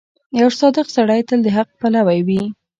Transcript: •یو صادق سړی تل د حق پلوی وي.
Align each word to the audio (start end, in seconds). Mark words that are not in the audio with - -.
•یو 0.39 0.49
صادق 0.59 0.87
سړی 0.95 1.21
تل 1.27 1.39
د 1.43 1.47
حق 1.57 1.69
پلوی 1.79 2.19
وي. 2.27 2.41